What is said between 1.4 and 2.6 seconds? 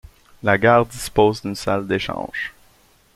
d'une salle d'échanges.